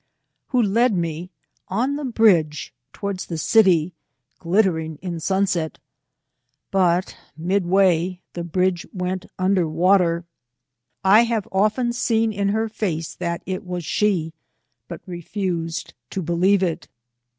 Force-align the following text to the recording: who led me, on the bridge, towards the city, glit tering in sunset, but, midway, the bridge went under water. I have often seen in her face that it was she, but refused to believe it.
who 0.47 0.59
led 0.59 0.95
me, 0.97 1.29
on 1.67 1.95
the 1.95 2.03
bridge, 2.05 2.73
towards 2.91 3.27
the 3.27 3.37
city, 3.37 3.93
glit 4.39 4.63
tering 4.63 4.97
in 5.03 5.19
sunset, 5.19 5.77
but, 6.71 7.15
midway, 7.37 8.19
the 8.33 8.43
bridge 8.43 8.83
went 8.91 9.27
under 9.37 9.67
water. 9.69 10.25
I 11.03 11.25
have 11.25 11.47
often 11.51 11.93
seen 11.93 12.33
in 12.33 12.49
her 12.49 12.67
face 12.67 13.13
that 13.13 13.43
it 13.45 13.63
was 13.63 13.85
she, 13.85 14.33
but 14.87 15.01
refused 15.05 15.93
to 16.09 16.23
believe 16.23 16.63
it. 16.63 16.87